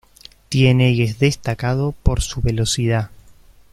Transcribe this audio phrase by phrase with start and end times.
[0.49, 3.11] Tiene y es destacado por su velocidad.